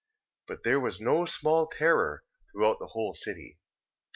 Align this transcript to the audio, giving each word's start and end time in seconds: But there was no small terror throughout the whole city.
But 0.47 0.63
there 0.63 0.79
was 0.79 0.99
no 0.99 1.27
small 1.27 1.67
terror 1.67 2.23
throughout 2.51 2.79
the 2.79 2.87
whole 2.87 3.13
city. 3.13 3.59